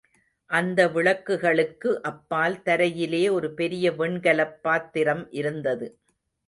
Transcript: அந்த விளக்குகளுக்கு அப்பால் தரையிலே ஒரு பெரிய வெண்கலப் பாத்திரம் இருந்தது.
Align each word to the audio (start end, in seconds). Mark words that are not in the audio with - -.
அந்த 0.49 0.79
விளக்குகளுக்கு 0.87 2.01
அப்பால் 2.01 2.57
தரையிலே 2.65 3.31
ஒரு 3.31 3.53
பெரிய 3.53 3.91
வெண்கலப் 3.91 4.59
பாத்திரம் 4.61 5.31
இருந்தது. 5.31 5.89